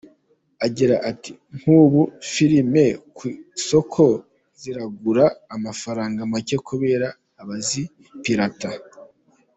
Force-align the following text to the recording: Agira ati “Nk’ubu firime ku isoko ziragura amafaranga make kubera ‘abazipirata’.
Agira 0.65 0.95
ati 1.11 1.31
“Nk’ubu 1.57 2.01
firime 2.31 2.85
ku 3.15 3.23
isoko 3.57 4.03
ziragura 4.61 5.25
amafaranga 5.55 6.19
make 6.31 6.57
kubera 6.67 7.07
‘abazipirata’. 7.41 8.69